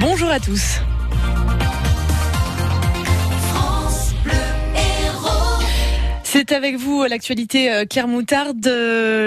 Bonjour 0.00 0.30
à 0.30 0.40
tous. 0.40 0.80
C'est 6.28 6.50
avec 6.50 6.76
vous 6.76 7.04
l'actualité 7.04 7.72
euh, 7.72 7.84
Claire 7.84 8.08
Moutarde, 8.08 8.66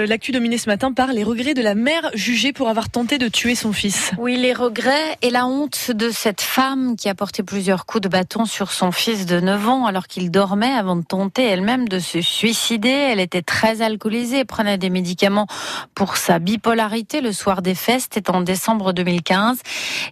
l'actu 0.06 0.32
dominée 0.32 0.58
ce 0.58 0.68
matin 0.68 0.92
par 0.92 1.14
les 1.14 1.24
regrets 1.24 1.54
de 1.54 1.62
la 1.62 1.74
mère 1.74 2.10
jugée 2.12 2.52
pour 2.52 2.68
avoir 2.68 2.90
tenté 2.90 3.16
de 3.16 3.26
tuer 3.26 3.54
son 3.54 3.72
fils. 3.72 4.12
Oui, 4.18 4.36
les 4.36 4.52
regrets 4.52 5.16
et 5.22 5.30
la 5.30 5.46
honte 5.46 5.92
de 5.92 6.10
cette 6.10 6.42
femme 6.42 6.96
qui 6.96 7.08
a 7.08 7.14
porté 7.14 7.42
plusieurs 7.42 7.86
coups 7.86 8.02
de 8.02 8.08
bâton 8.10 8.44
sur 8.44 8.70
son 8.70 8.92
fils 8.92 9.24
de 9.24 9.40
9 9.40 9.68
ans 9.68 9.86
alors 9.86 10.08
qu'il 10.08 10.30
dormait 10.30 10.74
avant 10.74 10.94
de 10.94 11.02
tenter 11.02 11.42
elle-même 11.42 11.88
de 11.88 12.00
se 12.00 12.20
suicider. 12.20 12.90
Elle 12.90 13.20
était 13.20 13.40
très 13.40 13.80
alcoolisée, 13.80 14.44
prenait 14.44 14.76
des 14.76 14.90
médicaments 14.90 15.46
pour 15.94 16.18
sa 16.18 16.38
bipolarité 16.38 17.22
le 17.22 17.32
soir 17.32 17.62
des 17.62 17.74
faits, 17.74 18.08
c'était 18.12 18.30
en 18.30 18.42
décembre 18.42 18.92
2015. 18.92 19.60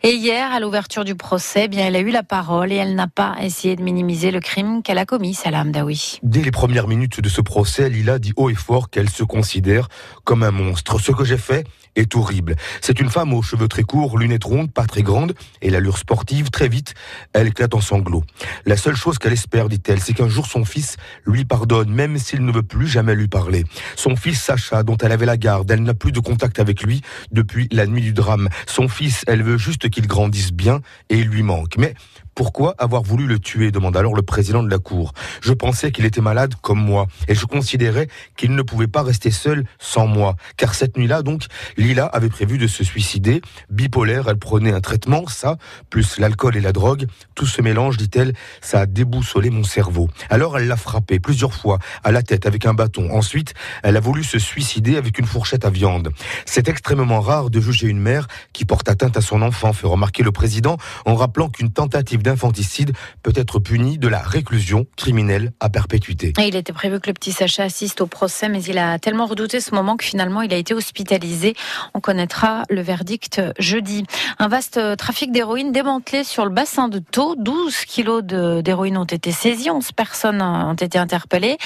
Et 0.04 0.14
hier, 0.14 0.50
à 0.50 0.58
l'ouverture 0.58 1.04
du 1.04 1.14
procès, 1.14 1.64
eh 1.64 1.68
bien, 1.68 1.84
elle 1.84 1.96
a 1.96 2.00
eu 2.00 2.10
la 2.10 2.22
parole 2.22 2.72
et 2.72 2.76
elle 2.76 2.94
n'a 2.94 3.08
pas 3.08 3.36
essayé 3.42 3.76
de 3.76 3.82
minimiser 3.82 4.30
le 4.30 4.40
crime 4.40 4.82
qu'elle 4.82 4.98
a 4.98 5.04
commis, 5.04 5.34
Salam 5.34 5.70
Daoui. 5.70 6.18
Dès 6.22 6.40
les 6.40 6.50
premières 6.50 6.77
minutes 6.86 7.20
de 7.20 7.28
ce 7.28 7.40
procès, 7.40 7.88
Lila 7.88 8.18
dit 8.18 8.32
haut 8.36 8.50
et 8.50 8.54
fort 8.54 8.90
qu'elle 8.90 9.08
se 9.08 9.24
considère 9.24 9.88
comme 10.24 10.42
un 10.42 10.50
monstre. 10.50 11.00
Ce 11.00 11.12
que 11.12 11.24
j'ai 11.24 11.38
fait 11.38 11.66
est 11.96 12.14
horrible. 12.14 12.54
C'est 12.80 13.00
une 13.00 13.10
femme 13.10 13.32
aux 13.34 13.42
cheveux 13.42 13.68
très 13.68 13.82
courts, 13.82 14.18
lunettes 14.18 14.44
rondes, 14.44 14.72
pas 14.72 14.86
très 14.86 15.02
grandes, 15.02 15.34
et 15.62 15.70
l'allure 15.70 15.98
sportive. 15.98 16.50
Très 16.50 16.68
vite, 16.68 16.94
elle 17.32 17.48
éclate 17.48 17.74
en 17.74 17.80
sanglots. 17.80 18.24
La 18.66 18.76
seule 18.76 18.96
chose 18.96 19.18
qu'elle 19.18 19.32
espère, 19.32 19.68
dit-elle, 19.68 20.00
c'est 20.00 20.12
qu'un 20.12 20.28
jour 20.28 20.46
son 20.46 20.64
fils 20.64 20.96
lui 21.26 21.44
pardonne, 21.44 21.90
même 21.90 22.18
s'il 22.18 22.44
ne 22.44 22.52
veut 22.52 22.62
plus 22.62 22.86
jamais 22.86 23.14
lui 23.14 23.28
parler. 23.28 23.64
Son 23.96 24.16
fils 24.16 24.40
Sacha, 24.40 24.82
dont 24.82 24.96
elle 24.98 25.12
avait 25.12 25.26
la 25.26 25.36
garde, 25.36 25.70
elle 25.70 25.82
n'a 25.82 25.94
plus 25.94 26.12
de 26.12 26.20
contact 26.20 26.60
avec 26.60 26.82
lui 26.82 27.02
depuis 27.32 27.68
la 27.72 27.86
nuit 27.86 28.02
du 28.02 28.12
drame. 28.12 28.48
Son 28.66 28.88
fils, 28.88 29.24
elle 29.26 29.42
veut 29.42 29.58
juste 29.58 29.88
qu'il 29.88 30.06
grandisse 30.06 30.52
bien 30.52 30.80
et 31.08 31.18
il 31.18 31.28
lui 31.28 31.42
manque. 31.42 31.76
Mais 31.78 31.94
pourquoi 32.38 32.76
avoir 32.78 33.02
voulu 33.02 33.26
le 33.26 33.40
tuer 33.40 33.72
demande 33.72 33.96
alors 33.96 34.14
le 34.14 34.22
président 34.22 34.62
de 34.62 34.70
la 34.70 34.78
Cour. 34.78 35.12
Je 35.40 35.52
pensais 35.52 35.90
qu'il 35.90 36.04
était 36.04 36.20
malade 36.20 36.54
comme 36.62 36.78
moi 36.78 37.08
et 37.26 37.34
je 37.34 37.44
considérais 37.46 38.06
qu'il 38.36 38.54
ne 38.54 38.62
pouvait 38.62 38.86
pas 38.86 39.02
rester 39.02 39.32
seul 39.32 39.64
sans 39.80 40.06
moi. 40.06 40.36
Car 40.56 40.76
cette 40.76 40.96
nuit-là, 40.96 41.22
donc, 41.22 41.46
Lila 41.76 42.06
avait 42.06 42.28
prévu 42.28 42.56
de 42.56 42.68
se 42.68 42.84
suicider. 42.84 43.40
Bipolaire, 43.70 44.28
elle 44.28 44.38
prenait 44.38 44.70
un 44.70 44.80
traitement, 44.80 45.26
ça, 45.26 45.56
plus 45.90 46.20
l'alcool 46.20 46.56
et 46.56 46.60
la 46.60 46.70
drogue. 46.70 47.08
Tout 47.34 47.44
ce 47.44 47.60
mélange, 47.60 47.96
dit-elle, 47.96 48.34
ça 48.60 48.82
a 48.82 48.86
déboussolé 48.86 49.50
mon 49.50 49.64
cerveau. 49.64 50.08
Alors 50.30 50.56
elle 50.56 50.68
l'a 50.68 50.76
frappé 50.76 51.18
plusieurs 51.18 51.54
fois 51.54 51.80
à 52.04 52.12
la 52.12 52.22
tête 52.22 52.46
avec 52.46 52.66
un 52.66 52.72
bâton. 52.72 53.10
Ensuite, 53.10 53.54
elle 53.82 53.96
a 53.96 54.00
voulu 54.00 54.22
se 54.22 54.38
suicider 54.38 54.96
avec 54.96 55.18
une 55.18 55.26
fourchette 55.26 55.64
à 55.64 55.70
viande. 55.70 56.10
C'est 56.46 56.68
extrêmement 56.68 57.20
rare 57.20 57.50
de 57.50 57.60
juger 57.60 57.88
une 57.88 57.98
mère 57.98 58.28
qui 58.52 58.64
porte 58.64 58.88
atteinte 58.88 59.16
à 59.16 59.22
son 59.22 59.42
enfant, 59.42 59.72
fait 59.72 59.88
remarquer 59.88 60.22
le 60.22 60.30
président 60.30 60.76
en 61.04 61.16
rappelant 61.16 61.48
qu'une 61.48 61.72
tentative 61.72 62.22
d'infanticide 62.28 62.92
peut 63.22 63.32
être 63.34 63.58
puni 63.58 63.96
de 63.96 64.06
la 64.06 64.20
réclusion 64.20 64.86
criminelle 64.96 65.52
à 65.60 65.70
perpétuité. 65.70 66.34
il 66.38 66.56
était 66.56 66.74
prévu 66.74 67.00
que 67.00 67.08
le 67.08 67.14
petit 67.14 67.32
Sacha 67.32 67.62
assiste 67.62 68.02
au 68.02 68.06
procès, 68.06 68.50
mais 68.50 68.62
il 68.64 68.76
a 68.76 68.98
tellement 68.98 69.24
redouté 69.24 69.60
ce 69.60 69.74
moment 69.74 69.96
que 69.96 70.04
finalement 70.04 70.42
il 70.42 70.52
a 70.52 70.58
été 70.58 70.74
hospitalisé. 70.74 71.54
On 71.94 72.00
connaîtra 72.00 72.64
le 72.68 72.82
verdict 72.82 73.40
jeudi. 73.58 74.04
Un 74.38 74.48
vaste 74.48 74.78
trafic 74.98 75.32
d'héroïne 75.32 75.72
démantelé 75.72 76.22
sur 76.22 76.44
le 76.44 76.50
bassin 76.50 76.88
de 76.88 76.98
Thau. 76.98 77.34
12 77.34 77.84
kilos 77.86 78.22
d'héroïne 78.22 78.98
ont 78.98 79.04
été 79.04 79.32
saisis, 79.32 79.70
11 79.70 79.92
personnes 79.92 80.42
ont 80.42 80.74
été 80.74 80.98
interpellées. 80.98 81.56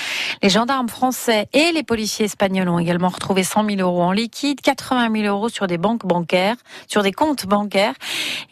Les 0.44 0.48
gendarmes 0.48 0.88
français 0.88 1.48
et 1.52 1.72
les 1.72 1.82
policiers 1.82 2.26
espagnols 2.26 2.68
ont 2.68 2.78
également 2.78 3.08
retrouvé 3.08 3.42
100 3.42 3.68
000 3.68 3.80
euros 3.80 4.02
en 4.02 4.12
liquide, 4.12 4.60
80 4.60 5.10
000 5.12 5.24
euros 5.26 5.48
sur 5.48 5.66
des 5.66 5.78
banques 5.78 6.06
bancaires, 6.06 6.56
sur 6.86 7.02
des 7.02 7.12
comptes 7.12 7.46
bancaires. 7.46 7.94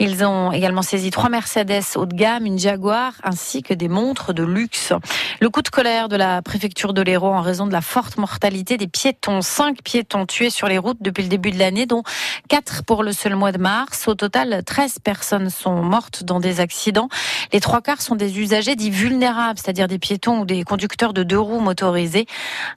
Ils 0.00 0.24
ont 0.24 0.50
également 0.50 0.82
saisi 0.82 1.10
trois 1.10 1.28
Mercedes 1.28 1.84
de 2.06 2.14
gamme, 2.14 2.46
une 2.46 2.58
Jaguar, 2.58 3.12
ainsi 3.22 3.62
que 3.62 3.74
des 3.74 3.88
montres 3.88 4.32
de 4.32 4.42
luxe. 4.42 4.92
Le 5.40 5.48
coup 5.48 5.62
de 5.62 5.68
colère 5.68 6.08
de 6.08 6.16
la 6.16 6.42
préfecture 6.42 6.92
de 6.92 7.02
l'Hérault 7.02 7.32
en 7.32 7.40
raison 7.40 7.66
de 7.66 7.72
la 7.72 7.80
forte 7.80 8.18
mortalité 8.18 8.76
des 8.76 8.86
piétons. 8.86 9.42
Cinq 9.42 9.82
piétons 9.82 10.26
tués 10.26 10.50
sur 10.50 10.68
les 10.68 10.78
routes 10.78 10.98
depuis 11.00 11.22
le 11.22 11.28
début 11.28 11.50
de 11.50 11.58
l'année, 11.58 11.86
dont 11.86 12.02
quatre 12.48 12.84
pour 12.84 13.02
le 13.02 13.12
seul 13.12 13.36
mois 13.36 13.52
de 13.52 13.58
mars. 13.58 14.08
Au 14.08 14.14
total, 14.14 14.62
13 14.64 14.98
personnes 14.98 15.50
sont 15.50 15.82
mortes 15.82 16.24
dans 16.24 16.40
des 16.40 16.60
accidents. 16.60 17.08
Les 17.52 17.60
trois 17.60 17.80
quarts 17.80 18.02
sont 18.02 18.16
des 18.16 18.38
usagers 18.38 18.76
dits 18.76 18.90
vulnérables, 18.90 19.58
c'est-à-dire 19.58 19.88
des 19.88 19.98
piétons 19.98 20.40
ou 20.40 20.44
des 20.44 20.64
conducteurs 20.64 21.12
de 21.12 21.22
deux 21.22 21.38
roues 21.38 21.60
motorisés. 21.60 22.26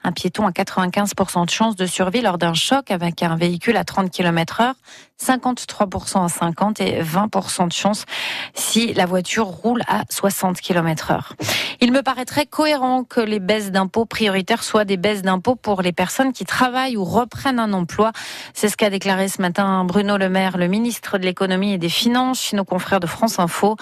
Un 0.03 0.11
piéton 0.11 0.47
a 0.47 0.51
95% 0.51 1.45
de 1.45 1.49
chance 1.49 1.75
de 1.75 1.85
survie 1.85 2.21
lors 2.21 2.37
d'un 2.37 2.53
choc 2.53 2.91
avec 2.91 3.23
un 3.23 3.35
véhicule 3.35 3.77
à 3.77 3.83
30 3.83 4.11
km 4.11 4.61
heure. 4.61 4.75
53% 5.23 6.25
à 6.25 6.29
50 6.29 6.81
et 6.81 7.01
20% 7.01 7.67
de 7.67 7.73
chance 7.73 8.05
si 8.53 8.93
la 8.93 9.05
voiture 9.05 9.45
roule 9.45 9.81
à 9.87 10.03
60 10.09 10.59
km 10.59 11.11
heure. 11.11 11.33
Il 11.79 11.91
me 11.91 12.01
paraîtrait 12.01 12.45
cohérent 12.45 13.03
que 13.03 13.19
les 13.19 13.39
baisses 13.39 13.71
d'impôts 13.71 14.05
prioritaires 14.05 14.63
soient 14.63 14.85
des 14.85 14.97
baisses 14.97 15.21
d'impôts 15.21 15.55
pour 15.55 15.81
les 15.81 15.91
personnes 15.91 16.33
qui 16.33 16.45
travaillent 16.45 16.97
ou 16.97 17.03
reprennent 17.03 17.59
un 17.59 17.73
emploi. 17.73 18.11
C'est 18.53 18.69
ce 18.69 18.77
qu'a 18.77 18.89
déclaré 18.89 19.27
ce 19.27 19.41
matin 19.41 19.83
Bruno 19.85 20.17
Le 20.17 20.29
Maire, 20.29 20.57
le 20.57 20.67
ministre 20.67 21.17
de 21.17 21.23
l'économie 21.23 21.73
et 21.73 21.77
des 21.77 21.89
finances, 21.89 22.41
chez 22.41 22.57
nos 22.57 22.65
confrères 22.65 22.99
de 22.99 23.07
France 23.07 23.39
Info. 23.39 23.75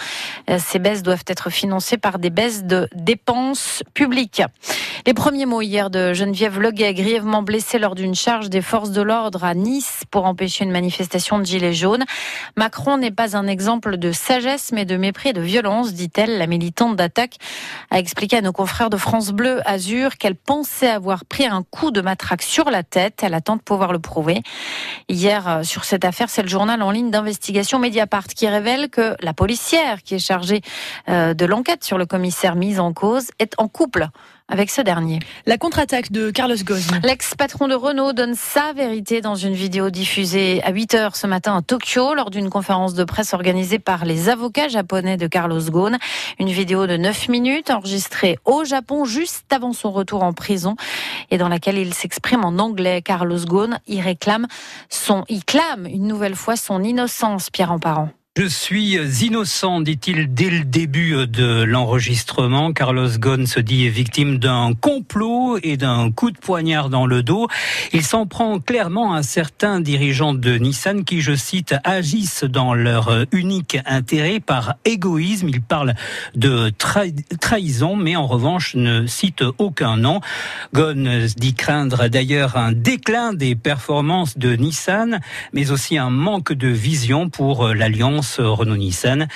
Euh, 0.49 0.57
ces 0.59 0.79
baisses 0.79 1.03
doivent 1.03 1.23
être 1.27 1.49
financées 1.49 1.97
par 1.97 2.19
des 2.19 2.29
baisses 2.29 2.63
de 2.63 2.87
dépenses 2.95 3.83
publiques. 3.93 4.41
Les 5.05 5.13
premiers 5.13 5.45
mots 5.45 5.61
hier 5.61 5.89
de 5.89 6.13
Geneviève 6.13 6.59
Leguet, 6.59 6.93
grièvement 6.93 7.41
blessée 7.41 7.79
lors 7.79 7.95
d'une 7.95 8.15
charge 8.15 8.49
des 8.49 8.61
forces 8.61 8.91
de 8.91 9.01
l'ordre 9.01 9.43
à 9.43 9.55
Nice 9.55 10.03
pour 10.11 10.25
empêcher 10.25 10.63
une 10.63 10.71
manifestation 10.71 11.30
de 11.39 11.45
gilets 11.45 11.73
jaunes. 11.73 12.05
Macron 12.55 12.97
n'est 12.97 13.11
pas 13.11 13.35
un 13.35 13.47
exemple 13.47 13.97
de 13.97 14.11
sagesse, 14.11 14.71
mais 14.71 14.85
de 14.85 14.97
mépris 14.97 15.29
et 15.29 15.33
de 15.33 15.41
violence, 15.41 15.93
dit-elle. 15.93 16.37
La 16.37 16.47
militante 16.47 16.95
d'attaque 16.95 17.37
a 17.89 17.99
expliqué 17.99 18.37
à 18.37 18.41
nos 18.41 18.51
confrères 18.51 18.89
de 18.89 18.97
France 18.97 19.31
Bleu 19.31 19.61
Azur 19.65 20.17
qu'elle 20.17 20.35
pensait 20.35 20.89
avoir 20.89 21.25
pris 21.25 21.45
un 21.45 21.63
coup 21.63 21.91
de 21.91 22.01
matraque 22.01 22.41
sur 22.41 22.69
la 22.69 22.83
tête. 22.83 23.21
Elle 23.23 23.33
attend 23.33 23.55
de 23.55 23.61
pouvoir 23.61 23.93
le 23.93 23.99
prouver. 23.99 24.41
Hier, 25.09 25.47
euh, 25.47 25.63
sur 25.63 25.83
cette 25.83 26.05
affaire, 26.05 26.29
c'est 26.29 26.41
le 26.43 26.49
journal 26.49 26.81
en 26.81 26.91
ligne 26.91 27.11
d'investigation 27.11 27.79
Mediapart 27.79 28.27
qui 28.27 28.47
révèle 28.47 28.89
que 28.89 29.15
la 29.21 29.33
policière 29.33 30.03
qui 30.03 30.15
est 30.15 30.19
chargée 30.19 30.61
euh, 31.09 31.33
de 31.33 31.45
l'enquête 31.45 31.83
sur 31.83 31.97
le 31.97 32.05
commissaire 32.05 32.55
mis 32.55 32.79
en 32.79 32.93
cause 32.93 33.31
est 33.39 33.53
en 33.57 33.67
couple 33.67 34.07
avec 34.51 34.69
ce 34.69 34.81
dernier. 34.81 35.19
La 35.47 35.57
contre-attaque 35.57 36.11
de 36.11 36.29
Carlos 36.29 36.55
Ghosn. 36.63 36.99
L'ex-patron 37.03 37.67
de 37.67 37.73
Renault 37.73 38.13
donne 38.13 38.35
sa 38.35 38.73
vérité 38.73 39.21
dans 39.21 39.35
une 39.35 39.53
vidéo 39.53 39.89
diffusée 39.89 40.61
à 40.63 40.71
8 40.71 40.93
heures 40.93 41.15
ce 41.15 41.25
matin 41.25 41.57
à 41.57 41.61
Tokyo 41.61 42.13
lors 42.13 42.29
d'une 42.29 42.49
conférence 42.49 42.93
de 42.93 43.03
presse 43.03 43.33
organisée 43.33 43.79
par 43.79 44.05
les 44.05 44.29
avocats 44.29 44.67
japonais 44.67 45.17
de 45.17 45.25
Carlos 45.27 45.61
Ghosn. 45.61 45.97
Une 46.37 46.49
vidéo 46.49 46.85
de 46.85 46.97
9 46.97 47.29
minutes 47.29 47.71
enregistrée 47.71 48.37
au 48.45 48.65
Japon 48.65 49.05
juste 49.05 49.51
avant 49.51 49.73
son 49.73 49.91
retour 49.91 50.21
en 50.23 50.33
prison 50.33 50.75
et 51.31 51.37
dans 51.37 51.47
laquelle 51.47 51.77
il 51.77 51.93
s'exprime 51.93 52.43
en 52.43 52.59
anglais. 52.59 53.01
Carlos 53.01 53.45
Ghosn, 53.45 53.79
il 53.87 54.01
réclame 54.01 54.47
son, 54.89 55.23
il 55.29 55.45
clame 55.45 55.85
une 55.85 56.07
nouvelle 56.07 56.35
fois 56.35 56.55
son 56.55 56.83
innocence, 56.83 57.49
Pierre 57.49 57.77
Parent. 57.79 58.09
Je 58.37 58.45
suis 58.45 58.93
innocent, 59.25 59.81
dit-il 59.81 60.33
dès 60.33 60.49
le 60.49 60.63
début 60.63 61.27
de 61.27 61.63
l'enregistrement. 61.63 62.71
Carlos 62.71 63.09
Ghosn 63.19 63.45
se 63.45 63.59
dit 63.59 63.89
victime 63.89 64.37
d'un 64.37 64.71
complot 64.73 65.57
et 65.61 65.75
d'un 65.75 66.09
coup 66.13 66.31
de 66.31 66.37
poignard 66.37 66.87
dans 66.87 67.05
le 67.05 67.23
dos. 67.23 67.49
Il 67.91 68.03
s'en 68.03 68.27
prend 68.27 68.61
clairement 68.61 69.13
à 69.13 69.21
certains 69.21 69.81
dirigeants 69.81 70.33
de 70.33 70.53
Nissan 70.53 71.03
qui, 71.03 71.19
je 71.19 71.35
cite, 71.35 71.75
agissent 71.83 72.45
dans 72.45 72.73
leur 72.73 73.25
unique 73.33 73.77
intérêt 73.85 74.39
par 74.39 74.75
égoïsme. 74.85 75.49
Il 75.49 75.61
parle 75.61 75.93
de 76.33 76.71
trahison, 77.41 77.97
mais 77.97 78.15
en 78.15 78.27
revanche 78.27 78.75
ne 78.75 79.07
cite 79.07 79.43
aucun 79.57 79.97
nom. 79.97 80.21
Ghosn 80.73 81.27
dit 81.35 81.53
craindre 81.53 82.07
d'ailleurs 82.07 82.55
un 82.55 82.71
déclin 82.71 83.33
des 83.33 83.55
performances 83.55 84.37
de 84.37 84.55
Nissan, 84.55 85.19
mais 85.51 85.71
aussi 85.71 85.97
un 85.97 86.09
manque 86.09 86.53
de 86.53 86.69
vision 86.69 87.27
pour 87.27 87.67
l'alliance 87.73 88.20
Renault-Nissan. 88.37 89.27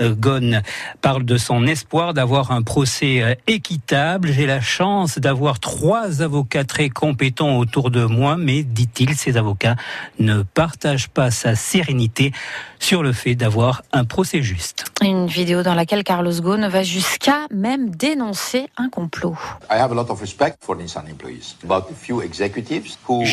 Euh, 0.00 0.14
Ghosn 0.14 0.62
parle 1.00 1.24
de 1.24 1.36
son 1.36 1.66
espoir 1.66 2.14
d'avoir 2.14 2.52
un 2.52 2.62
procès 2.62 3.22
euh, 3.22 3.34
équitable. 3.46 4.32
J'ai 4.32 4.46
la 4.46 4.60
chance 4.60 5.18
d'avoir 5.18 5.60
trois 5.60 6.22
avocats 6.22 6.64
très 6.64 6.88
compétents 6.88 7.58
autour 7.58 7.90
de 7.90 8.04
moi, 8.04 8.36
mais, 8.36 8.62
dit-il, 8.62 9.14
ces 9.16 9.36
avocats 9.36 9.76
ne 10.18 10.42
partagent 10.42 11.08
pas 11.08 11.30
sa 11.30 11.54
sérénité 11.54 12.32
sur 12.78 13.02
le 13.02 13.12
fait 13.12 13.34
d'avoir 13.34 13.82
un 13.92 14.04
procès 14.04 14.42
juste. 14.42 14.86
Une 15.02 15.26
vidéo 15.26 15.62
dans 15.62 15.74
laquelle 15.74 16.02
Carlos 16.02 16.32
Ghosn 16.40 16.66
va 16.66 16.82
jusqu'à 16.82 17.46
même 17.50 17.90
dénoncer 17.90 18.68
un 18.76 18.88
complot. 18.88 19.36
I 19.70 19.74
have 19.74 19.92
a 19.92 19.94
lot 19.94 20.10
of 20.10 20.20
respect 20.20 20.56
for 20.60 20.76
Nissan 20.76 21.06
employees, 21.08 21.56
but 21.62 21.84
a 21.90 21.94
few 21.94 22.22
executives 22.22 22.96
who 23.06 23.24